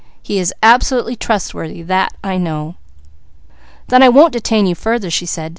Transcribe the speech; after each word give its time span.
He 0.23 0.39
is 0.39 0.51
absolutely 0.63 1.15
trustworthy, 1.15 1.83
that 1.83 2.15
I 2.23 2.37
know." 2.37 2.73
"Then 3.89 4.01
I 4.01 4.09
won't 4.09 4.33
detain 4.33 4.65
your 4.65 4.73
further," 4.75 5.11
she 5.11 5.27
said. 5.27 5.49